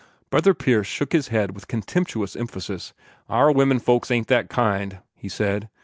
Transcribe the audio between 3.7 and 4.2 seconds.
folks